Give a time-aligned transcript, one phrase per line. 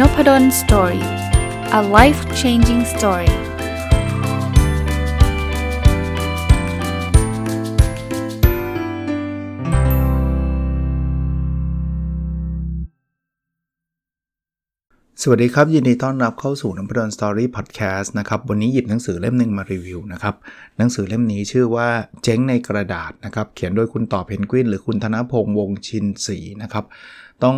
[0.00, 1.04] Noppadol Story
[1.78, 3.34] a life changing story ส
[15.28, 20.34] วัสดีครับ ยินดีต้อนรับเข้าสู่นพดล Story พอดแคสต์นะครับ วันนี้หยิบหนังสือเล่มหนึ่งมารีวิวนะครับ
[20.78, 21.88] หนังสือเล่มนี้ชื่อว่า
[22.22, 26.84] เจ๊งในกระดาษนะครับ เขียนโดยคุณต่อเพนกวิน หรือคุณธนพงษ์วงชินศรีนะครับ
[27.44, 27.56] ต้อง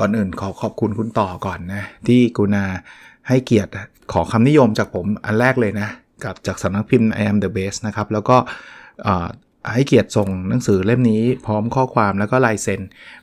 [0.00, 2.64] ก่อนอื่นขอขอบคุณคุณต่อก่อนนะ ที่กุณา
[3.28, 3.70] ให้เกียรติ
[4.12, 5.88] ขอคำนิยมจากผมอันแรกเลยนะ
[6.24, 8.36] กับจากสำนักพิมพ์ I am the best นะครับ แล้วก็
[9.74, 12.80] ให้เกียรติส่งหนังสือเล่มนี้พร้อมข้อความแล้วก็ลายเซ็น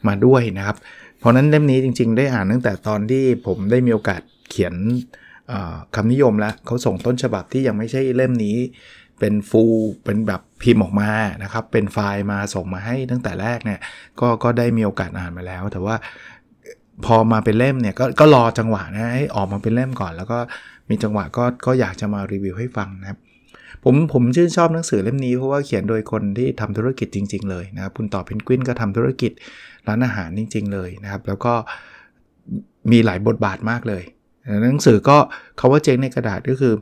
[0.08, 0.78] มาด้วยนะครับ
[1.20, 4.74] เพราะนั้นเล่มนี้จริง ๆ ได้อ่านตั้งแต่ตอนที่ผมได้มีโอกาสเขียน
[5.96, 8.58] คำนิยมแล้วเขาส่งต้นฉบับที่ยังไม่ใช่เล่มนี้
[9.20, 11.12] เป็นฟูลเป็นแบบพิมพ์ออกมา
[11.44, 13.80] นะครับ เป็นไฟล์มาส่งมาให้ตั้งแต่แรกเนี่ย
[14.20, 15.96] ก็ก็ได้มีโอกาสอ่านมาแล้ว แต่ว่า
[17.06, 20.40] พอมาเป็นเล่มเนี่ยกก็รอจังหวะนะให้ออกมาเป็นเล่มก่อน แล้วก็
[20.90, 23.20] มีจังหวะก็ก็อยากจะมารีวิวให้ฟังนะครับ
[23.84, 29.32] ผมผมชื่นชอบหนังสือเล่มนี้เพราะว่าเขียนโดยคนที่ทำธุรกิจจริง ๆ เลยนะครับคุณต่อเพนกวินก็ทำธุรกิจ
[29.88, 31.54] ร้านอาหารจริง ๆ เลยนะครับ แล้วก็
[32.92, 34.04] มีหลายบทบาทมากเลย
[34.64, 35.18] หนังสือก็
[35.58, 36.74] เขาว่าเจ๊งในกระดาษก็คือ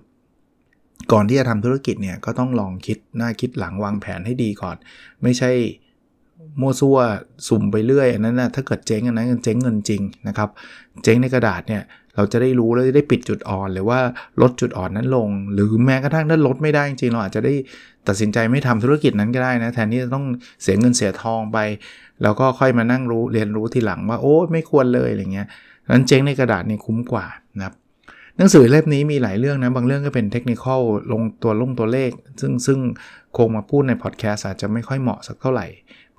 [1.11, 4.75] ก่อนที่จะทำธุรกิจเนี่ยก็ต้องลองคิดหน้าคิดหลังวางแผนให้ดีก่อน
[5.23, 5.51] ไม่ใช่
[6.61, 6.97] มั่วซั่ว
[7.47, 10.49] สุ่มไปเรื่อยอันนั้นนะถ้าเกิดเจ๊งอันนั้นเจ๊งเงินจริงนะครับ
[11.03, 11.83] เจ๊งในกระดาษเนี่ย
[12.15, 13.99] เราจะได้รู้แล้วจะได้ปิดจุดอ่อน หรือว่า
[14.41, 17.53] ลดจุดอ่อนนั้นลง หรือแม้กระทั่งถ้าลดไม่ได้จริงเราอาจจะได้
[18.07, 20.25] ตัดสินใจไม่ทำธุรกิจนั้นก็ได้นะแทนที่จะต้อง
[20.61, 21.57] เสียเงินเสียทองไป
[22.23, 25.47] แล้วก็ค่อยมานั่งรู้เรียนรู้ทีหลังว่าโอ้ไม่ควรเลยอะไรเงี้ย
[25.91, 27.25] นั้นเจ๊งในกระดาษนี่คุ้มกว่า
[27.57, 27.73] นะครับ
[28.37, 30.65] หนังสือเล่มนี้มีหลายเรื่องนะ บางเรื่องก็เป็นเทคนิค
[31.11, 32.79] ลงตัวลงตัวเลข ซึ่งซึ่ง
[33.37, 35.67] คงมาพูดในพอดแคสต์อาจจะไม่ค่อยเหมาะสักเท่าไหร่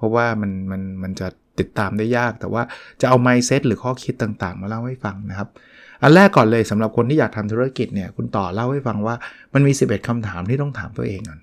[0.05, 2.63] ราะว่ามันมันมันจะติดตามได้ยาก แต่ว่า
[3.01, 5.49] จะเอาไมซ์เซตหรือข้อคิดต่างๆ มาเล่าให้ฟังนะครับ
[6.03, 9.15] อันแรกก่อนเลยสำหรับคนที่อยากทำธุรกิจเนี่ยคุณต่อเล่าให้ฟังว่า
[9.55, 11.41] มันมี 11คำถามที่ต้องถามตัวเองก่อน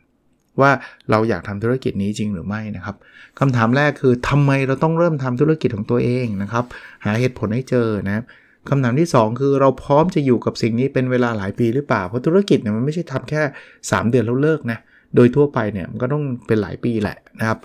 [0.62, 0.72] ว่า
[1.12, 2.96] เราอยากทำธุรกิจนี้จริงหรือไม่นะครับ
[3.40, 6.66] คำถามแรกคือทำไมเราต้องเริ่มทำธุรกิจของตัวเองนะครับ
[7.06, 8.24] หาเหตุผลให้เจอนะครับ
[8.69, 13.41] คำถามที่ 2 คือเราพร้อมจะอยู่กับสิ่งนี้เป็นเวลาหลายปีหรือเปล่า เพราะธุรกิจเนี่ยมันไม่ใช่ทำแค่
[13.78, 14.80] 3 เดือนแล้วเลิกนะ
[15.16, 17.59] โดยทั่วไปเนี่ยมันก็ต้องเป็นหลายปีแหละนะครับ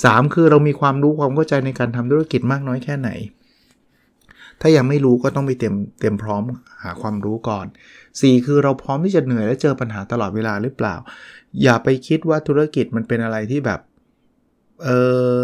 [0.00, 3.10] 3 คือเรามีความรู้ความเข้าใจในการทำธุรกิจมากน้อยแค่ไหน
[4.60, 6.42] ถ้ายังไม่รู้ก็ต้องไปเตรียมเตรียมพร้อม
[6.82, 7.66] หาความรู้ก่อน
[8.06, 10.94] 4 คือเราพร้อมที่จะเหนื่อยและเจอปัญหาตลอดเวลาหรือเปล่า
[11.62, 13.80] อย่าไปคิดว่าธุรกิจมันเป็นอะไรที่แบบ
[14.84, 14.90] เอ
[15.32, 15.34] อ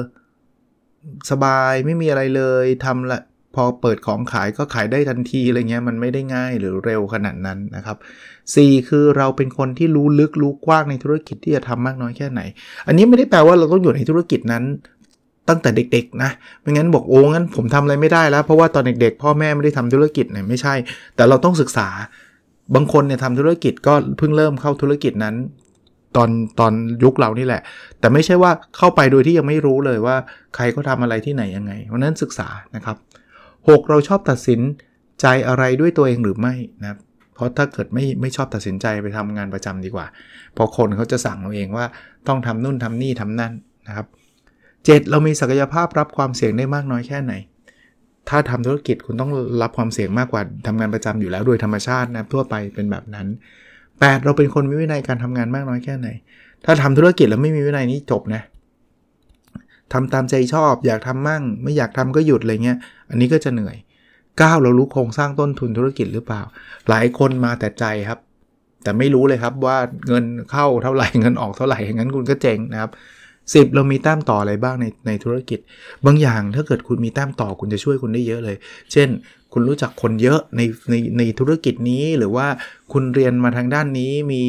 [1.30, 3.20] สบายไม่มีอะไรเลยทำละ
[3.54, 7.96] พอเปิดของขายก็ขายได้ทันทีอะไรเงี้ยมันไม่ได้ง่ายหรือเร็วขนาดนั้นนะครับ
[8.42, 12.40] 4 คือเราเป็นคนที่รู้ลึกรู้กว้างในธุรกิจที่จะทำมากน้อยแค่ไหน
[12.86, 14.64] อันนี้ไม่ได้แปลว่าเราต้องอยู่ในธุรกิจนั้น
[15.48, 20.74] ตั้งแต่เด็กๆนะ ไม่งั้นบอกโอ้งั้นผมทำอะไรไม่ได้แล้ว เพราะว่าตอนเด็กๆ พ่อแม่ไม่ได้ทำธุรกิจเนี่ยไม่ใช่
[21.16, 21.88] แต่เราต้องศึกษา
[22.74, 25.34] บางคนเนี่ยทำธุรกิจก็เพิ่งเริ่มเข้าธุรกิจนั้น
[26.16, 26.72] ตอนตอน
[27.04, 27.62] ยุคเรานี่แหละ
[28.00, 30.16] แต่ไม่ใช่ว่าเข้าไปโดยที่ยังไม่รู้เลยว่า
[30.54, 32.96] ใครเขาทาอะไรที่ไหนยังไง เพราะนั้นศึกษานะครับ
[33.66, 33.88] 6.
[33.88, 34.60] เราชอบตัดสิน
[35.20, 36.98] ใจอะไรด้วยตัวเองหรือไม่นะครับ
[37.34, 40.06] เพราะถ้าเกิดไม่ไม่ชอบตัดสินใจไปทำงานประจำดีกว่า
[40.56, 41.86] พอคนเขาจะสั่งเราเองว่า
[42.28, 43.52] ต้องทำนู่นทำนี่ทำนั่น
[43.86, 44.06] นะครับ
[44.58, 45.10] 7.
[45.10, 47.32] เรามีศักยภาพรับความเสี่ยงได้มากน้อยแค่ไหน
[48.28, 49.30] ถ้าทำธุรกิจคุณต้อง
[49.62, 53.26] รับความเสี่ยงมากกว่าทำงานประจำอยู่แล้วโดยธรรมชาตินะทั่วไปเป็นแบบนั้น
[53.76, 54.24] 8.
[54.24, 56.08] เราเป็นคนมีวินัยการทำงานมากน้อยแค่ไหน
[56.64, 58.42] ถ้าทำธุรกิจแล้วไม่มีวินัยนี่จบนะ
[59.92, 62.78] ทำตามใจชอบ อยากทำมั่ง ไม่อยากทำก็หยุดอะไรเงี้ย
[63.10, 63.76] อันนี้ก็จะเหนื่อย
[64.24, 66.42] 9 เรารู้โครงสร้างต้นทุนธุรกิจหรือเปล่า
[66.88, 68.18] หลายคนมาแต่ใจครับ
[68.82, 69.76] แต่ไม่รู้เลยครับว่า
[70.08, 72.90] เงินเข้าเท่าไหร่เงินออกเท่าไหร่อย่างนั้นคุณก็เจ๊งนะครับ
[73.54, 75.58] สิบเรามีแต้มต่ออะไรบ้างในในธุรกิจ
[76.06, 78.56] บางอย่างถ้าเกิดคุณมีแต้มต่อคุณจะช่วยคุณได้เยอะเลย
[78.92, 79.08] เช่น
[79.52, 80.60] คุณรู้จักคนเยอะใน
[80.90, 82.46] ในในธุรกิจนี้หรือว่า
[82.92, 84.44] คุณเรียนมาทางด้านนี้มี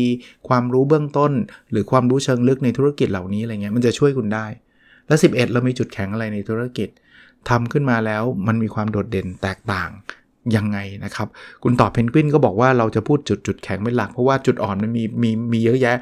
[0.47, 1.31] ความรู้เบื้องต้น
[1.71, 4.45] หรือความรู้เชิงลึกในธุรกิจเหล่านี้อะไรเงี้ยมันจะช่วยคุณได้
[5.09, 6.89] และ 11 เรามีจุดแข็งอะไรในธุรกิจ
[7.49, 9.89] ทำขึ้นมาแล้วมันมีความโดดเด่นแตกต่าง
[10.55, 11.27] ยังไงนะครับ
[11.63, 15.97] คุณตอบเพนกวินก็บอกว่าเราจะพูดจุดจุดแข็งเป็นหลัก เพราะว่าจุดอ่อนมันมีมีมีเยอะแยะ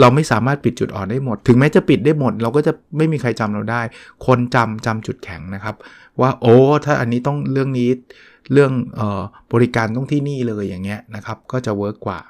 [0.00, 3.82] เราไม่สามารถปิดจุดอ่อนได้หมด ถึงแม้จะปิดได้หมด เราก็จะไม่มีใครจำเราได้
[4.26, 5.74] คนจำจำจุดแข็งนะครับ
[6.20, 6.54] ว่าโอ้
[6.84, 7.90] ถ้าอันนี้ต้องเรื่องนี้
[8.52, 9.22] เรื่องออ
[9.52, 12.20] บริการต้องที่นี่เลยอย่างเงี้ยนะครับ ก็จะเวิร์กกว่า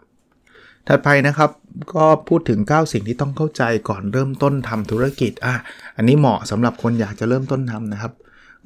[0.89, 1.51] ถัดไปนะครับ
[1.95, 5.55] ก็พูดถึง 9 สิ่งที่ต้องเข้าใจก่อนเริ่มต้นทำธุรกิจอะ
[5.97, 8.13] อันนี้เหมาะสำหรับคนอยากจะเริ่มต้นทำนะครับ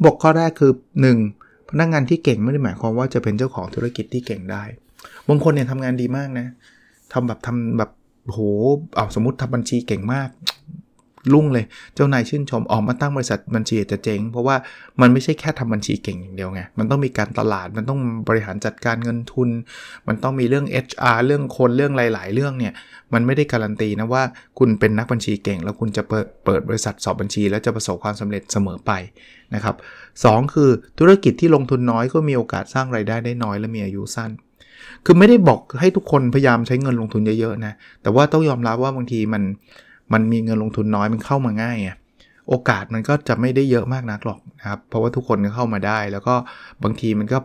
[0.05, 0.73] บอกข้อแรกคือ
[1.21, 1.71] 1.
[1.71, 4.63] พนักงงานที่เก่งไม่ได้หมายความว่าจะเป็นเจ้าของธุรกิจที่เก่งได้
[5.29, 6.47] บางคนเนี่ยทำงานดีมากนะ
[7.13, 7.91] ทำแบบทำแบบ
[8.25, 8.39] โห
[8.95, 10.29] เอาสมมติทำบัญชีเก่งมาก
[11.33, 11.65] รุ่งเลย
[11.95, 14.57] เจ้านายชื่นชมออกมาตั้งบริษัทบัญชีจะเจ๊งเพราะว่า
[15.01, 19.49] มันไม่ใช่แค่ทำบัญชีเก่งอย่างเดียวไง มันต้องมีการตลาด มันต้องบริหารจัดการเงินทุน
[20.09, 22.73] มันต้องมีเรื่อง HR เรื่องคนเรื่องหลาย ๆ เรื่องเนี่ย
[23.15, 24.23] มันไม่ได้การันตีนะว่า
[24.59, 28.93] คุณเป็นนักบัญชีเก่ง แล้วคุณจะเปิดเปิดบริษัทสอบบัญชี แล้วจะประสบความสำเร็จเสมอไป
[29.55, 29.75] นะครับ
[30.25, 34.31] สคือธุรกิจที่ลงทุนน้อยก็มีโอกาสสร้างไรายได้ได้น้อยและมีอายุสั้น
[35.05, 39.43] คือไม่ได้บอกให้ทุกคนพยายามใช้เงินลงทุนเยอะๆนะ แต่ว่าต้องยอมรับว่าบางทีมัน
[40.13, 41.91] มันมีเงินลงทุนน้อยมันเข้ามาง่ายไง
[42.49, 46.35] โอกาสมันก็จะไม่ได้เยอะมากนักหรอกนะครับ เพราะว่าทุกคนก็เข้ามาได้ แล้วก็
[46.83, 47.39] บางทีมันก็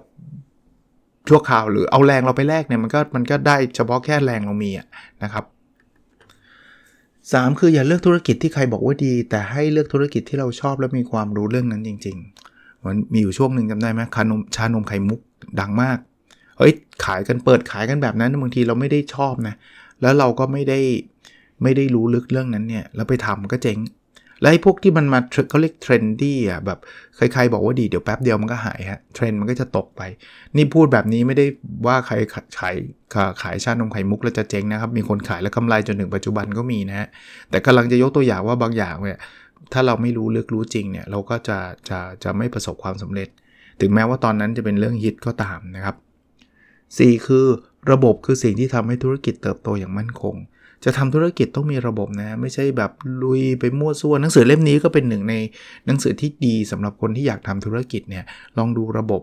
[1.29, 4.71] ชั่วคราวหรือเอาแรงเราไปแลกเนี่ยมันก็มันก็ได้เฉพาะแค่แรงเรามี
[5.23, 5.45] นะครับ
[6.51, 15.19] 3 คืออย่าเลือกธุรกิจที่ใครบอกว่าดี แต่ให้เลือกธุรกิจที่เราชอบและมีความรู้เรื่องนั้นจริงๆมันมีอยู่ช่วงหนึ่งจำได้ไหมคานมชานมไข่มุก
[15.59, 15.97] ดังมาก
[16.57, 16.73] เฮ้ย
[17.05, 19.55] ขายกันเปิดขายกันแบบนั้นบางทีเราไม่ได้ชอบนะ
[20.01, 20.79] แล้วเราก็ไม่ได้
[21.63, 23.79] ไม่ได้รู้ลึกเรื่องนั้นเนี่ยแล้วไปทำก็เจ๊ง
[24.41, 25.19] และไอ้พวกที่มันมา
[25.49, 26.79] เขาเรียกเทรนดี้อะแบบ
[27.15, 30.01] ใครๆบอกว่าดีเดี๋ยวแป๊บเดียวมันก็หายฮะเทรนมันก็จะตกไป
[30.55, 31.45] นี่พูดแบบนี้ไม่ได้
[31.87, 32.75] ว่าใครขาย
[33.41, 37.07] ขายชาตินมไข่มุกแล้วจะเจ๊งนะครับ มีคนขายแล้วกำไรจนถึงปัจจุบันก็มีนะฮะ
[37.49, 39.19] แต่กำลังจะยกตัวอย่างว่าบางอย่างเนี่ย
[39.73, 41.57] ถ้าเราไม่รู้ลึกรู้จริงเนี่ยเราก็จะ
[41.89, 43.29] จะจะไม่ประสบความสำเร็จ
[43.81, 45.95] ถึงแม้ว่าตอนนั้นจะเป็นเรื่องฮิตก็ตามนะครับ
[46.61, 47.45] 4 คือ
[47.91, 50.35] ระบบคือสิ่งที่ทำให้ธุรกิจเติบโตอย่างมั่นคง
[50.85, 52.91] จะทำธุรกิจต้องมีระบบนะ ไม่ใช่แบบ
[53.23, 55.35] ลุยไปมั่วซั่วหนังสือเล่มนี้ก็เป็นหนึ่งใน
[55.85, 58.23] หนังสือที่ดีสำหรับคนที่อยากทำธุรกิจเนี่ย
[58.57, 59.21] ลองดูระบบ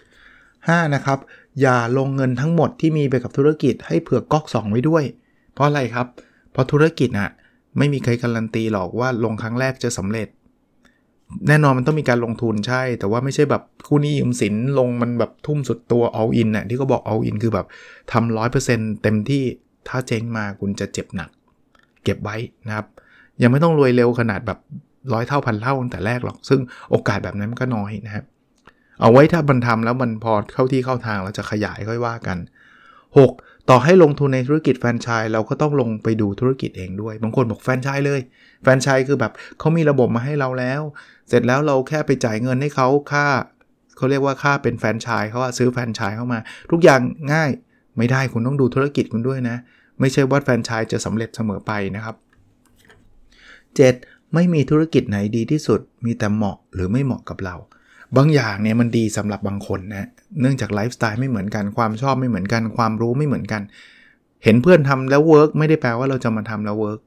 [0.00, 0.94] 5.
[0.94, 1.18] นะครับ
[1.60, 5.04] อย่าลงเงินทั้งหมดที่มีไปกับธุรกิจให้เผื่อก๊อก 2 ไว้ด้วย
[5.52, 6.06] เพราะอะไรครับ
[6.52, 7.30] เพราะธุรกิจอะ
[7.78, 10.28] ไม่มีใครการันตีหรอกว่าลงครั้งแรกจะสำเร็จ
[11.48, 17.66] แน่นอนมันต้องมีการลงทุนใช่ แต่ว่าไม่ใช่แบบคู่นี้ยืมสินลงมันแบบทุ่มสุดตัว all in น่ะที่เขาบอก all in คือแบบ
[18.12, 19.44] ทำร้อยเปอร์เซ็นต์เต็มที่
[19.88, 21.30] ถ้าเจ๊งมาคุณจะเจ็บหนัก
[22.04, 22.36] เก็บไว้
[22.66, 22.86] นะครับ
[23.42, 24.58] ยังไม่ต้องรวยเร็วขนาดแบบ
[25.12, 28.24] ร้อยเท่าพันเท่าตั้งแต่แรกหรอก ซึ่งโอกาสแบบนั้นก็น้อยนะครับ
[29.00, 32.38] เอาไว้ถ้ามันทำแล้วมันพอเข้าที่เข้าทางเราจะขยายค่อยว่ากัน
[33.02, 33.68] 6.
[33.68, 38.20] ต่อให้ลงทุนในธุรกิจแฟรนไชส์เราก็ต้องลงไปดูธุรกิจเองด้วย บางคนบอกแฟรนไชส์เลย
[38.62, 40.80] แฟรนไชส์คือแบบเขามีระบบมาให้เราแล้ว
[41.28, 43.26] เสร็จแล้วเราแค่ไปจ่ายเงินให้เขาค่า
[43.96, 46.38] เขาเรียกว่าค่าเป็นแฟรนไชส์เขาซื้อแฟรนไชส์เข้ามา
[46.70, 47.00] ทุกอย่าง
[47.32, 47.50] ง่าย
[47.98, 49.56] ไม่ได้คุณต้องดูธุรกิจคุณด้วยนะ
[50.00, 52.16] ไม่ใช่ว่าแฟรนไชส์จะสำเร็จเสมอไปนะครับ
[53.64, 54.34] 7.
[54.34, 57.56] ไม่มีธุรกิจไหนดีที่สุด มีแต่เหมาะหรือไม่เหมาะกับเรา
[58.16, 60.08] บางอย่างเนี่ยมันดีสำหรับบางคนนะ
[60.40, 63.62] เนื่องจากไลฟ์สไตล์ไม่เหมือนกันความชอบไม่เหมือนกัน ความรู้ไม่เหมือนกัน
[64.44, 67.00] เห็นเพื่อนทำแล้ว work ไม่ได้แปลว่าเราจะมาทำแล้ว work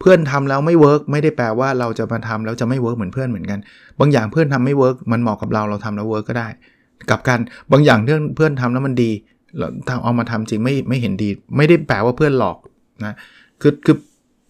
[0.00, 3.58] เพื่อนทำแล้วไม่ work ไม่ได้แปลว่าเราจะมาทำแล้วจะไม่ work เหมือนเพื่อนเหมือนกัน
[4.00, 6.48] บางอย่างเพื่อนทำไม่ work มันเหมาะกับเราเราทำแล้ว work ก็ได้
[7.10, 7.40] กับการ
[7.72, 9.10] บางอย่างเพื่อนเพื่อนทำแล้วมันดี
[9.58, 9.66] เรา
[10.04, 12.58] เอามาทำจริงไม่ไม่เห็นดี ไม่ได้แปลว่าเพื่อนหลอก
[13.04, 13.14] นะ
[13.62, 13.96] คือคือ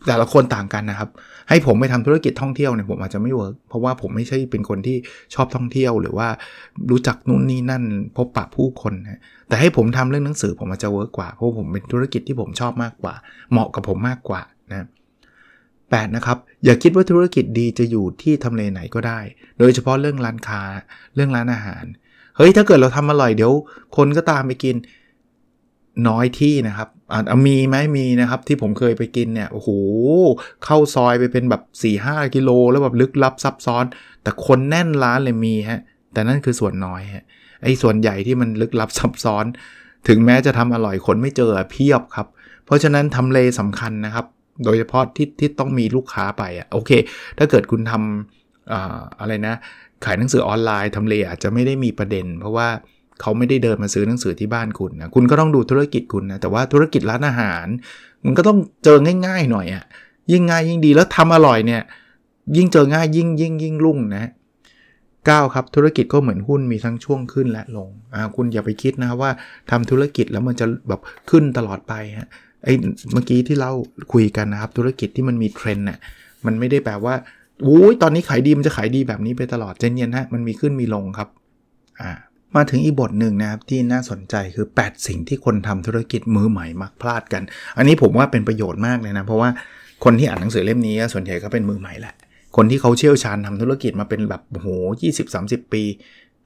[0.07, 1.09] แต่ละคนต่างกันนะครับ
[1.49, 4.97] ให้ผมไปทำธุรกิจท่องเที่ยวเนี่ยผมอาจจะไม่ work เพราะว่าผมไม่ใช่เป็นคนที่
[5.35, 6.29] ชอบท่องเที่ยว หรือว่า
[6.91, 7.83] รู้จักนู่นนี่นั่น
[8.17, 13.15] พบปะผู้คนนะแต่ให้ผมทำเรื่องหนังสือผมอาจจะ work กว่า เพราะผมเป็นธุรกิจที่ผมชอบมากกว่า
[13.51, 14.87] เหมาะกับผมมากกว่านะ
[15.91, 19.21] แนะครับ อย่าคิดว่าธุรกิจดีจะอยู่ที่ทำเลไหนก็ได้
[19.59, 20.63] โดยเฉพาะเรื่องร้านค้า
[21.15, 21.85] เรื่องร้านอาหาร
[22.41, 23.53] เฮ้ยถ้าเกิดเราทำอร่อยเดี๋ยว
[23.97, 24.77] คนก็ตามไปกิน
[26.09, 29.69] น้อยที่นะครับอาจมีไหมมีนะครับ ที่ผมเคยไปกินเนี่ยโอ้โห
[30.65, 33.85] เข้าซอยไปเป็นแบบ4ี่ห้ากิโล แล้วแบบลึกลับซับซ้อน
[34.23, 35.81] แต่คนแน่นร้านเลยมีฮะ
[36.13, 37.25] แต่นั่นคือส่วนน้อยฮะ
[37.63, 39.45] ไอ้ส่วนใหญ่ที่มันลึกลับซับซ้อน
[40.09, 42.27] ถึงแม้จะทำอร่อยคนไม่เจอเพียบครับ
[42.67, 44.27] เพราะฉะนั้นทำเลสำคัญนะครับ
[44.65, 46.91] โดยเฉพาะที่ที่ต้องมีลูกค้าไปอะโอเค
[47.39, 49.55] ถ้าเกิดคุณทำอะไรนะ
[50.05, 52.69] ขายหนังสือออนไลน์ทำเลอาจจะไม่ได้มีประเด็น เพราะว่า
[53.21, 57.67] เขาไม่ได้เดินมาซื้อหนังสือที่บ้านคุณนะคุณก็ต้องดูธุรกิจคุณนะแต่ว่าธุรกิจร้านอาหาร
[58.25, 59.85] มันก็ต้องเจอง่าย ๆ หน่อยอะ่ะ
[60.33, 61.83] ยิ่งง่ายยิ่งดีแล้วทำอร่อยเนี่ย
[62.57, 64.31] ยิ่งเจอง่ายยิ่งยิ่งยิ่งรุ่งนะ
[65.29, 69.31] ก้าครับธุรกิจก็เหมือนหุ้นมีทั้งช่วงขึ้นและลงอ่าคุณอย่าไปคิดนะครับว่า
[69.71, 72.29] ทำธุรกิจแล้วมันจะแบบขึ้นตลอดไปฮะ
[72.65, 72.73] ไอ้
[73.13, 73.71] เมื่อกี้ที่เรา
[74.13, 75.99] คุยกันนะครับธุรกิจที่มันมีเทรนด์น่ะ
[76.47, 77.15] มันไม่ได้แปลว่า
[77.67, 81.29] อุ้ยตอนนี้ขายดีมันจะขายดีแบบนี้ไปตลอดเจนเย็นฮะมันมีขึ้นมีลงครับ
[82.01, 82.11] อ่า
[82.57, 87.43] มาถึงอีกบทหนึ่งนะครับที่น่าสนใจคือ 8 สิ่งที่คนทำธุรกิจมือใหม่มักพลาดกัน
[87.77, 89.51] อันนี้ผมว่าเป็นประโยชน์มากเลยนะ เพราะว่า
[90.05, 92.15] คนที่อ่านหนังสือเล่มนี้ส่วนใหญ่ก็เป็นมือใหม่แหละ
[92.57, 94.69] คนที่เขาเชี่ยวชาญทำธุรกิจมาเป็นแบบโอ้โห
[95.03, 95.41] ยี่สิบสามสิบ
[95.73, 95.83] ปี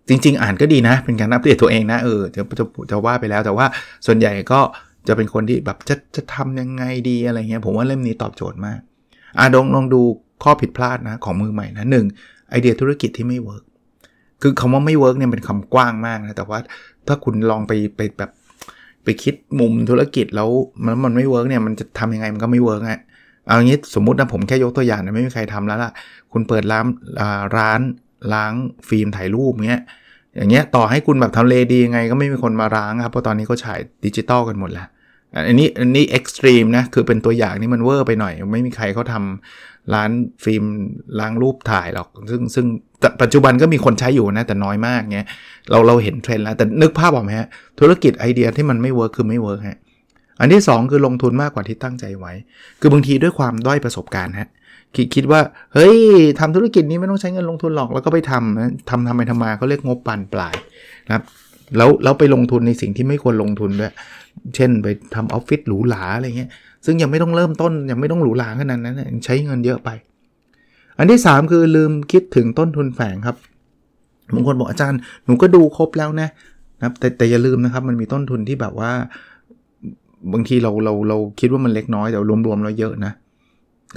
[0.09, 3.67] จริง ๆ อ่านก็ดีนะ เป็นการอัปเดตตัวเองนะเออจะจะจะว่าไปแล้วแต่ว่า
[4.07, 4.61] ส่วนใหญ่ก็
[5.09, 8.81] จะเป็นคนที่แบบจะจะทำยังไงดีอะไรเงี้ยผมว่าเล่มนี้ตอบโจทย์มาก
[9.39, 10.03] อ่าลองลองดู
[10.43, 12.07] ข้อผิดพลาดนะของมือใหม่นะหนึ่ง
[12.51, 13.65] ไอเดียธุรกิจที่ไม่ work
[14.43, 16.59] คือคำว่าไม่ work เนี่ยเป็นคำกว้างมากนะแต่ว่า
[17.07, 18.31] ถ้าคุณลองไปไปแบบ
[19.05, 20.49] ไปคิดมุมธุรกิจแล้ว
[20.85, 23.01] มันมันไม่ work เนี่ยมันจะทำยังไงมันก็ไม่ work ฮะ
[23.47, 25.91] เอางี้สมมุตินะผมแค่ยกตัวอย่างนะไม่มีใครทำแล้วล่ะ
[26.33, 26.87] คุณเปิดร้าน
[27.57, 27.81] ร้าน
[28.33, 28.53] ล้าง
[28.89, 29.83] ฟิล์มถ่ายรูปเงี้ย
[30.37, 34.89] อย่างเงี้ยต่อให้คุณแบบทำเลดียังไงก็ไม่มีคนมาล้างครับเพราะตอนนี้เขาใช้ดิจิตอลกันหมดแล้ว
[35.49, 40.11] อันนี้อันนี้ extreme นะคือเป็นตัวอย่างนี่มันเวอร์ไปหน่อย ไม่มีใครเขาทำ ร้าน
[40.45, 40.65] ฟิล์ม
[41.21, 42.67] ล้างรูปถ่ายหรอก ซึ่งซึ่ง
[43.23, 45.29] ปัจจุบันก็มีคนใช้อยู่นะ แต่น้อยมากเงี้ย
[45.71, 47.49] เราเราเห็นเทรนด์แล้ว แต่นึกภาพออกไหมฮะ
[47.81, 49.79] ธุรกิจไอเดียที่มันไม่ work คือไม่ work ฮะ
[50.41, 52.33] อันที่ 2 คือลงทุนมากกว่าที่ตั้งใจไว้
[52.81, 54.49] คือบางทีด้วยความด้อยประสบการณ์ฮะ
[54.95, 55.41] คิดคิดว่า
[55.75, 55.99] เฮ้ย
[56.41, 60.55] ทำธุรกิจนี้ไม่ต้องใช้เงินลงทุนหรอก แล้วก็ไปทำนะทำทำไปทำมาเขาเรียกงบปานปลาย
[61.07, 61.25] นะครับ
[61.77, 63.93] แล้วแล้วไปลงทุนในสิ่งที่ไม่ควรลงทุนด้วย
[64.55, 66.51] เช่นไปทำออฟฟิศหรูหราอะไรเงี้ย
[66.85, 69.91] ซึ่งยังไม่ต้องเริ่มต้นยังไม่ต้องหรูหราขนาดนั้นใช้เงินเยอะไป
[70.99, 73.37] อันที่ 3 คือลืมคิดถึงต้นทุนแฝงครับ
[74.35, 76.29] บางคนบอกอาจารย์หนูก็ดูครบแล้วนะ
[76.81, 78.93] นะแต่แต่อย่าลืมนะครับ มันมีต้นทุนที่แบบว่า
[80.33, 83.13] บางทีเราเราเราคิดว่ามันเล็กน้อยแต่รวมๆแล้วเยอะนะ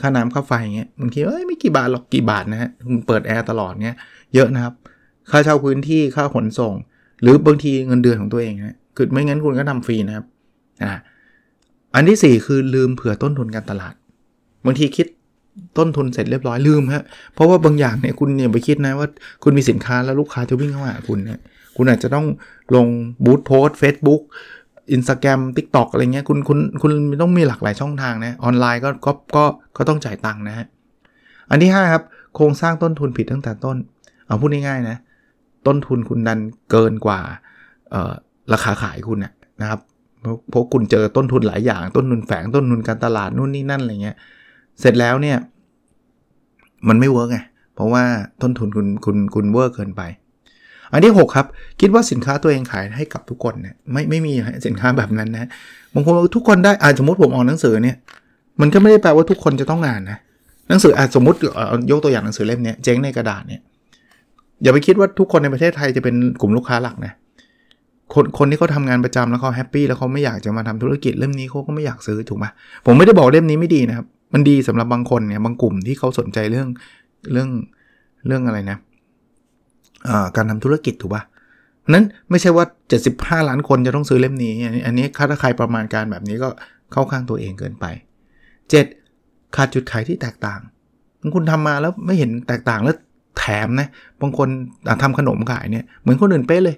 [0.01, 2.69] ค่าน้ำค่าไฟเงี้ยบางทีเอ้ยไม่กี่บาทหรอกกี่บาทนะฮะ
[3.07, 3.97] เปิดแอร์ตลอดเงี้ย
[4.35, 4.73] เยอะนะครับ
[5.31, 6.73] ค่าเช่าพื้นที่ค่าขนส่ง
[7.21, 10.25] หรือบางทีเงินเดือนของตัวเองนะคือไม่งั้นคุณก็ทำฟรีนะครับ
[10.83, 10.93] อ่า
[11.93, 13.93] อันที่ 4 คือลืมเผื่อต้นทุนการตลาด
[14.65, 15.07] บางทีคิด
[15.77, 17.03] ต้นทุนเสร็จเรียบร้อยลืมฮะ
[17.33, 19.07] เพราะว่าบางอย่างเนี่ยคุณเนี่ยไปคิดนะว่า
[19.43, 21.39] คุณมีสินค้าแล้วลูกค้าจะวิ่งเข้ามาคุณเนี่ย
[21.77, 22.25] คุณอาจจะต้อง
[22.75, 22.87] ลง
[23.25, 26.91] บูธโพสต์ Facebook Instagram TikTok อะไรเงี้ยคุณคุณคุณ
[27.21, 29.45] ต้องมีหลากหลายช่องทางนะออนไลน์ก็ก็ก็
[29.77, 30.67] ก็ต้องจ่ายตังค์นะฮะ
[31.49, 32.03] อันที่ 5 ครับ
[32.35, 33.77] โครงสร้างต้นทุนผิดตั้งแต่ต้น
[34.25, 34.97] เอาพูดง่ายๆนะ
[35.67, 36.39] ต้นทุนคุณดัน
[36.71, 37.19] เกินกว่า
[38.53, 39.19] ราคาขายคุณ
[39.61, 39.79] นะครับ
[40.49, 44.15] เพราะคุณเจอต้นทุนหลายอย่าง ต้นทุนแฝงต้นทุนการตลาดนู่นนี่นั่นอะไรเงี้ย
[44.79, 45.37] เสร็จแล้วเนี่ย
[46.87, 47.39] มันไม่ work ไง
[47.75, 48.03] เพราะว่า
[48.41, 50.01] ต้นทุนคุณคุณคุณเวอร์เกินไป
[50.91, 51.47] อันที่ 6 ครับ
[51.81, 54.33] คิดว่าสินค้าตัวเองขายให้กับทุกคนเนี่ยไม่ไม่มี
[54.67, 55.49] สินค้าแบบนั้นนะ
[55.93, 57.97] บางคนทุกคนได้อาสมมติผมออกหนังสือเนี่ย
[58.61, 60.17] มันก็ไม่ได้แปลว่าทุกคนจะต้องอ่านนะ
[60.69, 61.37] หนังสืออาสมมติ
[61.91, 63.61] ยกตัวอย่างหนังสือเล่มเนี้เจ๊งในกระดาษเนี่ย
[64.63, 67.13] อย่าไปคิดว่าทุกคนในประเทศไทยจะเป็นกลุ่มลูกค้าหลักนะ
[68.13, 72.45] คนคนที่เขาทางานประจำแล้วเขาแฮปปี้แล้วเขาไม่อยากจะมาทำธุรกิจเล่มนี้เขาก็ไม่อยากซื้อถูกไหม
[72.85, 76.67] ผมไม่ได้บอกเล่มนี้ไม่ดีนะครับ มันดีสำหรับบางคนเนี่ยบางกลุ่มที่เขาสนใจเรื่อง
[77.31, 77.49] เรื่อง
[78.27, 78.77] เรื่องอะไรนะ
[80.35, 81.23] การทำธุรกิจถูกปะ
[81.93, 82.65] นั้นไม่ใช่ว่า
[83.05, 84.51] 75 ล้านคนจะต้องซื้อเล่มนี้
[84.85, 86.49] อันนี้ถ้าใครประมาณการแบบนี้ก็
[86.91, 87.85] เข้าข้างตัวเองเกินไป
[88.91, 89.55] 7.
[89.55, 90.59] ขาดจุดขายที่แตกต่าง
[91.35, 92.95] คุณทำมาแล้วไม่เห็นแตกต่างแล้ว
[93.37, 93.87] แถมนะ
[94.21, 94.47] บางคน
[95.03, 96.75] ทำขนมขายเนี่ยเหมือนคนอื่นเป๊ะเลย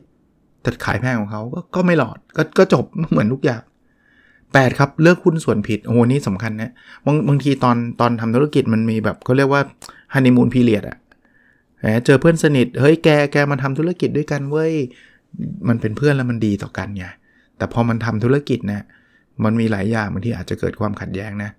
[0.62, 3.62] แต่ขายแพงของเขาก็ก็ไม่หลอดก็ก็จบเหมือนทุกอย่าง
[4.20, 6.72] 8 ครับเลือกหุ้นส่วนผิด โอ้โหนี่สำคัญนะ
[7.06, 9.62] บางบางทีตอนตอนทำธุรกิจมันมีแบบเขาเรียกว่า
[10.14, 10.98] ฮันนีมูนพีเรียดอะ
[12.06, 14.74] เจอเพื่อนสนิท เฮ้ยแกแกมาทำธุรกิจด้วยกันเว้ย
[15.68, 17.06] มันเป็นเพื่อนแล้วมันดีต่อกันไง
[17.58, 18.82] แต่พอมันทำธุรกิจนะ
[19.44, 21.50] มันมีหลายอย่างบางทีอาจจะเกิดความขัดแย้งนะ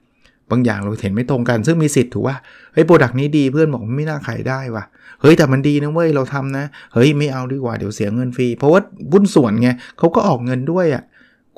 [0.50, 2.36] บางอย่างเราเห็นไม่ตรงกัน ซึ่งมีสิทธิ์ถูกว่า
[2.72, 4.84] เฮ้ย product นี้ดีเพื่อนบอกไม่น่าขายได้ว่ะ
[5.20, 6.64] เฮ้ยแต่มันดีนะเว้ยเราทำนะ
[6.94, 8.80] เฮ้ยไม่เอาดีกว่าเดี๋ยวเสียเงินฟรี เพราะว่า
[9.10, 11.02] หุ้นส่วนไงเขาก็ออกเงินด้วยอะ่ะ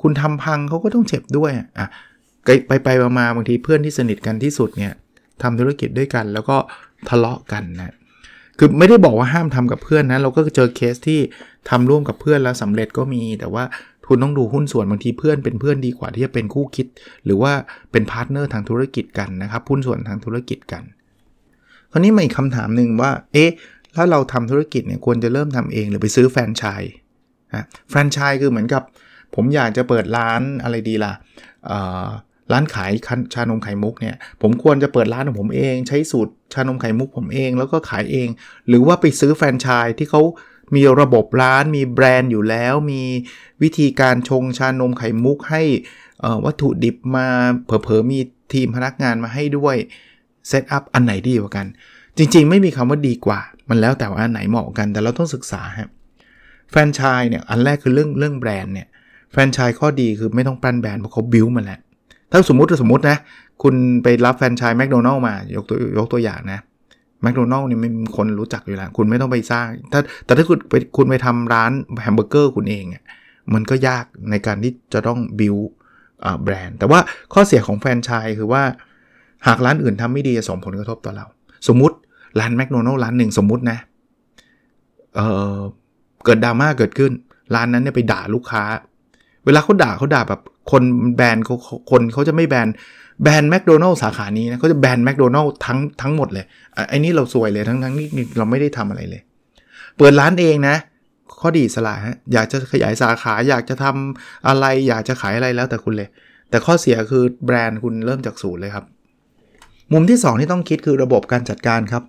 [0.01, 1.87] คุณทำพังเขาก็ต้องเจ็บด้วยอะ
[2.67, 4.93] ไปไปมาบางทีเพื่อนที่สนิทกันที่สุดเนี่ย
[5.41, 6.57] ทำธุรกิจด้วยกัน แล้วก็
[7.09, 7.93] ทะเลาะกันนะ
[8.57, 11.19] คือไม่ได้บอกว่าห้ามทำกับเพื่อนนะเราก็เจอเคสที่
[11.69, 13.63] ทำร่วมกับเพื่อนแล้วสำเร็จก็มี แต่ว่า
[14.07, 16.87] คุณต้องดูหุ้นส่วนบางทีเพื่อนเป็นเพื่อนดีกว่าที่จะเป็นคู่คิด
[17.25, 17.53] หรือว่า
[17.91, 20.83] เป็น partner ทางธุรกิจกันนะครับหุ้นส่วนทางธุรกิจกัน
[21.91, 23.51] คราวนี้มาอีกคำถามหนึ่งว่าเอ๊ะ
[23.95, 26.93] ถ้าเราทำธุรกิจเนี่ยควรจะเริ่มทำเองหรือไปซื้อแฟรนไชส์
[27.53, 28.83] นะแฟรนไชส์คือเหมือนกับ
[29.35, 31.13] ผมอยากจะเปิดร้านอะไรดีล่ะ
[32.51, 32.91] ร้านขาย
[33.33, 38.27] ชานมไข่มุกเนี่ยผมควรจะเปิดร้านของผมเอง ใช้สูตรชานมไข่มุกผมเอง แล้วก็ขายเอง
[38.67, 40.21] หรือว่าไปซื้อแฟรนไชส์ที่เขา
[40.75, 43.01] มีระบบร้านมีแบรนด์อยู่แล้ว มี
[43.61, 45.63] วิธีการชงชานมไข่มุกให้
[46.45, 47.27] วัตถุดิบมา
[47.65, 48.19] เผลอๆมี
[48.53, 49.75] ทีมพนักงานมาให้ด้วย
[50.47, 51.65] set up อันไหนดีกว่ากัน
[52.17, 53.39] จริง ๆ ไม่มีคำว่าดีกว่า
[53.69, 55.89] มันแล้วแต่ว่าอันไหนเหมาะกันแต่เราต้องศึกษาครับ
[56.71, 58.87] แฟรนไชส์เนี่ยอันแรกคือเรื่องเรื่องแบรนด์เนี่ย
[59.31, 61.79] แฟรนไชส์ข้อดีคือไม่ต้องปั้นแบรนด์เพราะเขาบิวมาแล้ว
[62.31, 63.17] ถ้าสมมติสมมตินะ
[63.63, 66.59] คุณไปรับแฟรนไชส์แมคโดนัลด์มายกตัวยกตัวอย่างนะ
[67.23, 73.03] แมคโดนัลด์นี่มันมีคนรู้จักอยู่แล้ว คุณไม่ต้องไปสร้าง ถ้าแต่ถ้าคุณไปคุณไปทำร้านแฮมเบอร์เกอร์คุณเองอะ
[73.53, 75.55] มันก็ยากในการที่จะต้องบิว
[76.43, 76.99] แบรนด์แต่ว่า
[77.33, 78.63] ข้อเสียของแฟรนไชส์คือว่า
[79.47, 81.25] หากร้านอื่นทำไม่ดีจะส่งผลกระทบต่อเรา
[81.67, 81.95] สมมุติ
[82.39, 83.77] ร้านแมคโดนัลด์ร้านหนึ่งสมมุตินะ
[85.15, 85.21] เอ
[85.55, 85.57] อ
[86.25, 87.11] เกิดดราม่าเกิดขึ้น
[87.55, 88.63] ร้านนั้นเนี่ยไปด่าลูกค้า
[89.45, 90.83] เวลาเขาด่าเขาด่าแบบคน
[91.15, 91.55] แบนเขา
[91.91, 92.67] คนเขาจะไม่แบน
[93.21, 96.45] แบนแมคโดนัลล์สาขานี้นะเขาจะแบนแมคโดนัลล์ทั้งทั้งหมดเลย
[96.89, 99.21] ไอ้นี่เราสวยเลยทั้งทั้งนี่เราไม่ได้ทำอะไรเลย
[99.97, 100.75] เปิดร้านเองนะ
[101.39, 106.09] ข้อดีสลายฮะอยากจะขยายสาขาอยากจะทำอะไร อยากจะขายอะไรแล้วแต่คุณเลย
[106.49, 108.85] แต่ข้อเสียคือแบรนด์คุณเริ่มจากศูนย์เลยครับ
[109.93, 112.03] มุมที่ 2 ที่ต้องคิดคือระบบการจัดการครับ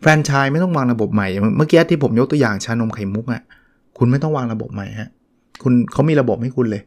[0.00, 3.42] แฟรนไชส์ไม่ต้องวางระบบใหม่ เมื่อกี้ที่ผมยกตัวอย่างชานมไข่มุกอะ่ะ
[3.98, 5.08] คุณไม่ต้องวางระบบใหม่ฮะ
[5.62, 6.82] คุณเขามีระบบให้คุณเลย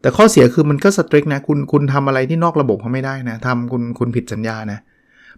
[0.00, 4.78] แต่ข้อเสียคือมันก็สตริกนะคุณคุณทำอะไรที่นอกระบบเขาไม่ได้นะทำคุณคุณผิดสัญญานะ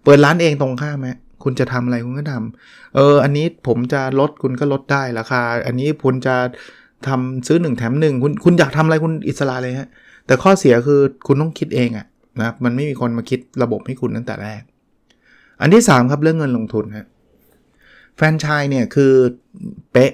[0.04, 1.08] เปิดร้านเองตรงข้ามไหม
[1.44, 6.36] คุณจะทำอะไรคุณก็ทำเออ อันนี้ผมจะลดคุณก็ลดได้ราคา อันนี้คุณจะ
[7.08, 9.88] ทำซื้อหนึ่งแถมหนึ่งคุณคุณอยากทำอะไรคุณอิสระเลยฮะ
[10.26, 12.06] แต่ข้อเสียคือคุณต้องคิดเองอะ
[12.40, 14.62] นะมันไม่มีคนมาคิดระบบให้คุณตั้งแต่แรก
[15.60, 17.06] อันที่ 3 ครับเรื่องเงินลงทุนฮะ
[18.16, 19.12] แฟนชส์เนี่ยคือ
[19.92, 20.12] เป๊ะ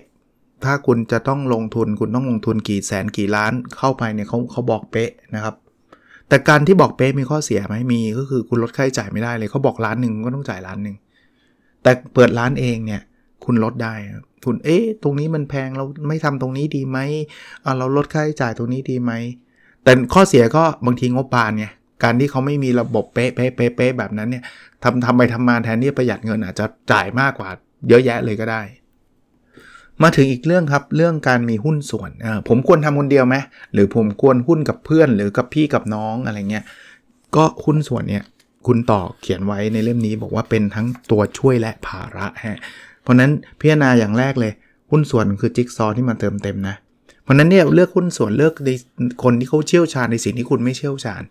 [0.64, 5.54] ถ้าคุณจะต้องลงทุนคุณต้องลงทุนกี่แสนกี่ล้านเข้าไปเนี่ยเขาเขาบอกเป๊ะนะครับ
[6.28, 10.96] แต่การที่บอกเป๊ะมีข้อเสียไหมมีก็คือคุณลดค่าใช้จ่ายไม่ได้เลยเขาบอกล้านหนึ่งก็ต้องจ่ายล้านหนึ่ง
[11.82, 13.02] แต่เปิดร้านเองเนี่ย
[13.44, 13.94] คุณลดได้
[14.44, 16.98] คุณเอ๊ะตรงนี้มันแพงเราไม่ทำตรงนี้ดีไหม
[17.78, 19.12] เราลดค่าใช้จ่ายตรงนี้ดีไหม
[19.84, 21.66] แต่ข้อเสียก็บางทีงบปานไง
[22.04, 24.44] การที่เขาไม่มีระบบเป๊ะเป๊ะเป๊ะเป๊ะแบบนั้นเนี่ย
[24.82, 27.50] ทำทำไปทำมาแทนที่ประหยัดเงินอาจจะจ่ายมากกว่า
[27.88, 28.62] เยอะแยะเลยก็ได้
[30.02, 32.10] มาถึงอีกเรื่องครับเรื่องการมีหุ้นส่วน
[32.48, 33.36] ผมควรทำคนเดียวไหม
[33.72, 36.64] หรือผมควรหุ้นกับเพื่อนหรือกับพี่กับน้องอะไรเงี้ย
[37.36, 38.24] ก็หุ้นส่วนเนี่ย
[38.66, 42.58] คุณต่อเขียนไว้ในเล่มนี้บอกว่าเป็นทั้งตัวช่วยและภาระฮะ
[43.02, 44.52] เพราะนั้นพิจารณาอย่างแรกเลย
[44.90, 46.76] หุ้นส่วนคือจิ๊กซอที่มาเติมเต็มนะ
[47.22, 48.70] เพราะนั้นเนี่ยเลือกหุ้นส่วนเลือกใน
[49.22, 51.22] คนที่เขาเชี่ยวชาญในสิ่งที่คุณไม่เชี่ยวชาญ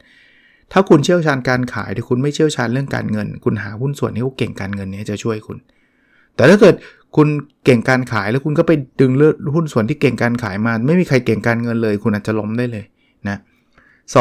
[0.71, 5.57] ถ้าคุณเชี่ยวชาญการขายแต่คุณไม่เชี่ยวชาญเรื่องการเงิน คุณหาหุ้นส่วนที่เขาเก่งการเงินนี้จะช่วยคุณ
[6.35, 6.75] แต่ถ้าเกิด
[7.15, 7.27] คุณ
[7.65, 12.85] เก่งการขายแล้วคุณก็ไปดึงเลือกหุ้นส่วนที่เก่งการขายมา ไม่มีใครเก่งการเงินเลย คุณอาจจะล้มได้เลย
[13.27, 13.37] นะ
[14.15, 14.17] ส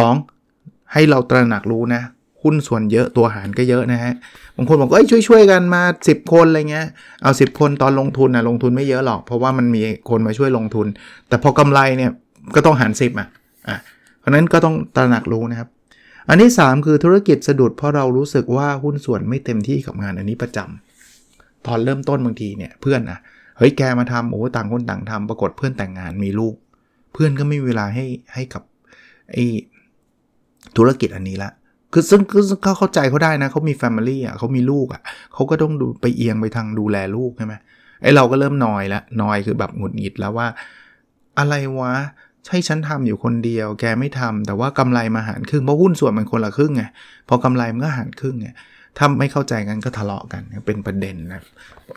[0.92, 2.02] ให้เราตระหนักรู้นะ
[2.42, 4.12] หุ้นส่วนเยอะตัวหารก็เยอะนะฮะ
[4.56, 6.86] บางคนบอกเอ้ยช่วยๆกันมา 10 คนอะไรเงี้ย
[7.22, 10.86] เอา 10 คนตอนลงทุนนะลงทุนไม่เยอะหรอก เพราะว่ามันมีคนมาช่วยลงทุน
[11.28, 12.10] แต่พอกำไรเนี่ย
[12.54, 13.28] ก็ต้องหาร 10อะ
[13.68, 13.76] อะ
[14.20, 15.68] เพราะนั้นก็ต้องตระหนักรู้นะครับ
[16.28, 20.68] อันที่ 3 คือธุรกิจสะดุดเพราะเรารู้สึกว่าหุ้นส่วนไม่เต็มที่กับงานอันนี้ประจำ
[21.66, 23.18] ตอนเริ่มต้นบางทีเนี่ยเพื่อนนะ
[23.58, 26.54] เฮ้ยแกมาทำโอ้ต่างคนต่างทำปรากฏเพื่อนแต่งงานมีลูก
[27.12, 28.62] เพื่อนก็ไม่มีเวลาให้ให้กับ
[29.32, 29.44] ไอ้
[30.76, 31.50] ธุรกิจอันนี้ละ
[31.92, 32.20] คือซึ่ง
[32.62, 35.02] เขาเข้าใจเขาได้นะเขามีแฟมิลี่อะเขามีลูกอะ
[35.34, 37.54] เขาก็ต้องดูไปเอียงไปทางดูแลลูกใช่ไหม
[38.02, 40.46] ไอเราก็เริ่มนอยล้วนอยคือแบบหงุดหงิดแล้วว่า
[41.38, 41.92] อะไรวะ
[42.46, 46.84] ใช่ฉันทำอยู่คนเดียว แกไม่ทำแต่ว่ากำไรมาหารครึ่งเพราะหุ้นส่วนมันคนละครึ่งไง
[47.28, 48.48] พอกำไรมันก็หารครึ่งไง
[48.98, 51.42] ถ้าไม่เข้าใจกันก็ทะเลาะกันเป็นประเด็นนะ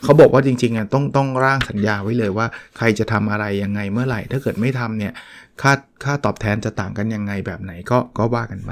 [0.03, 5.13] เขาบอกว่าจริงๆอะต้องต้องร่างสัญญาไว้เลยว่า ใครจะทำอะไรยังไงเมื่อไหร่ ถ้าเกิดไม่ทำเนี่ย
[5.61, 8.71] ค่าค่าตอบแทนจะต่างกันยังไงแบบไหนก็ก็ว่ากันไป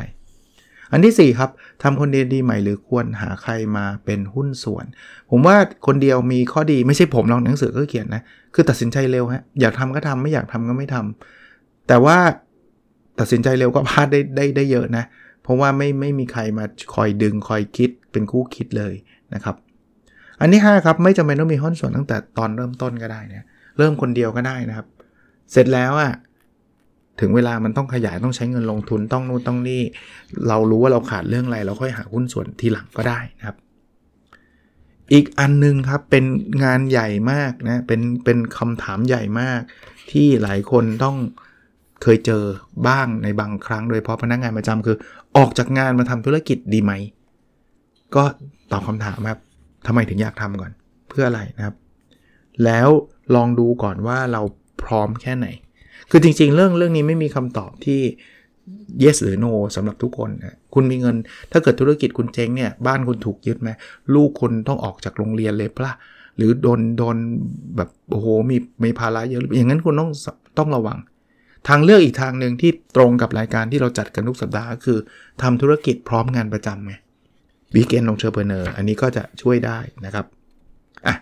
[0.91, 1.49] อันที่ 4 ครับ
[1.83, 4.85] ทำคนเดียวดีใหม่หรือควรหาใครมาเป็นหุ้นส่วน
[5.29, 5.55] ผมว่า
[5.87, 8.21] คนเดียวมีข้อดีไม่ใช่ผมลองหนังสือก็เขียนนะ
[8.53, 12.17] คือตัดสินใจเร็วฮะอยากทำก็ทำไม่อยากทำก็ไม่ทำแต่ว่า
[13.19, 15.05] ตัดสินใจเร็วก็พลาดได้ได้ได้เยอะนะ
[15.43, 18.93] เพราะว่าไม่ไม่มีใครมาคอยดึงคอยคิด เป็นคู่คิดเลย
[19.33, 19.55] นะครับ
[20.39, 23.45] อันที่5ครับไม่จำเป็นต้องมีหุ้นส่วนตั้งแต่ตอนเริ่มต้นก็ได้นะ
[23.77, 24.87] เริ่มคนเดียวก็ได้นะครับ
[25.51, 26.11] เสร็จแล้วอะ่ะ
[27.19, 29.81] ถึงเวลามันต้องขยายต้องใช้เงินลงทุนต้องนู่นต้องนี่
[30.47, 33.57] เรารู้ว่าเราขาดเรื่องอะไร เราค่อยหาหุ้นส่วนทีหลังก็ได้นะครับ
[35.13, 36.25] อีกอันนึงครับเป็น
[36.63, 39.61] งานใหญ่มากนะเป็นเป็นคำถามใหญ่มาก
[40.11, 41.17] ที่หลายคนต้อง
[42.03, 42.43] เคยเจอ
[42.87, 44.97] บ้างในบางครั้ง โดยเพราะพนักงานประจำคือ
[45.37, 46.93] ออกจากงานมาทำธุรกิจดีไหม
[48.15, 48.23] ก็
[48.71, 49.39] ตอบคำถามครับ
[49.87, 50.71] ทำไมถึงอยากทำก่อน
[51.09, 51.75] เพื่ออะไรนะครับ
[52.65, 52.89] แล้ว
[53.35, 54.41] ลองดูก่อนว่าเรา
[54.83, 55.47] พร้อมแค่ไหน
[56.09, 58.01] คือจริง ๆ เรื่องเรื่องนี้ไม่มีคำตอบที่
[59.03, 61.15] yes หรือ no สำหรับทุกคนนะคุณมีเงิน
[61.51, 63.69] ถ้าเกิดธุรกิจคุณเจ๊งเนี่ย บ้านคุณถูกยึดไหม
[64.13, 65.91] ลูกคุณต้องออกจากโรงเรียนเลยปะ
[66.37, 67.17] หรือโดนโดน
[67.75, 70.11] แบบโอ้โหมีมีภาระเยอะอย่างนั้นคุณต้อง
[70.57, 70.97] ต้องระวัง
[71.67, 74.97] ทางเลือกอีกทางหนึ่งที่ตรงกับรายการที่เราจัดกันทุกสัปดาห์ คือ
[75.41, 76.93] ทำธุรกิจพร้อมงานประจำไง
[77.75, 80.25] วีเกนลงเชอร์เพเนอร์อันนี้ก็จะช่วยได้นะครับ
[81.07, 81.15] อะ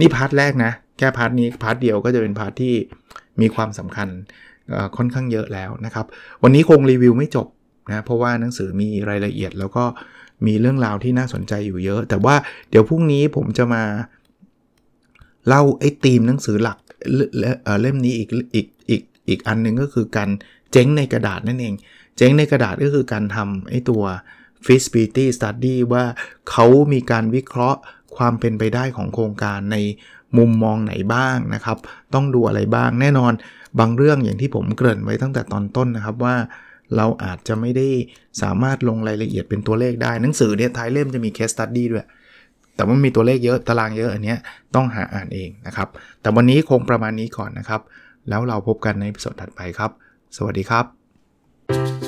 [0.00, 2.74] นี่ part แรกนะ แค่ part นี้ part เดียวก็จะเป็น part ที่
[3.40, 4.08] มีความสำคัญ
[4.96, 6.06] ค่อนข้างเยอะแล้วนะครับ
[6.42, 7.46] วันนี้คงรีวิวไม่จบ
[7.90, 9.84] นะเพราะว่าหนังสือมีรายละเอียดแล้วก็
[10.46, 12.34] มีเรื่องราวที่น่าสนใจอยู่เยอะ แต่ว่า
[12.70, 13.82] เดี๋ยวพรุ่งนี้ผมจะมา
[15.48, 16.78] เล่าไอ้ธีมหนังสือหลัก
[17.80, 20.30] เล่มนี้อีกอีกอีกอีกอันนึงก็คือการ
[20.72, 21.74] เจ๊งในกระดาษนั่นเอง
[22.16, 24.02] เจ๊งในกระดาษก็คือการทำไอ้ตัว
[24.66, 26.04] feasibility study ว่า
[26.50, 27.80] เขามีการวิเคราะห์
[28.16, 29.76] ความเป็นไปได้ของโครงการใน
[30.38, 31.78] มุมมองไหนบ้างนะครับ
[32.14, 33.32] ต้องดูอะไรบ้างแน่นอน
[33.78, 36.36] บางเรื่องอย่างที่ผมเกริ่นไว้ตั้งแต่ตอนต้นนะครับว่า
[36.96, 37.88] เราอาจจะไม่ได้
[38.42, 42.06] สามารถลงรายละเอียดเป็นตัวเลขได้หนังสือเนี่ยท้ายเล่มจะมี case study ด้วย
[42.74, 44.34] แต่ว่ามีตัวเลขเยอะตารางเยอะอันนี้
[44.74, 45.88] ต้องหาอ่านเองนะครับ
[46.20, 47.80] แต่วันนี้คงประมาณนี้ก่อนนะครับ
[48.28, 49.90] แล้วเราพบกันในสดถัดไปครับ
[50.36, 52.07] สวัสดีครับ